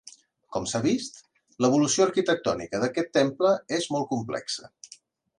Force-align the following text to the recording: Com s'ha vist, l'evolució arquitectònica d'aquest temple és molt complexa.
Com 0.55 0.63
s'ha 0.69 0.79
vist, 0.85 1.17
l'evolució 1.65 2.07
arquitectònica 2.07 2.79
d'aquest 2.83 3.11
temple 3.19 3.51
és 3.79 3.89
molt 3.97 4.09
complexa. 4.15 4.71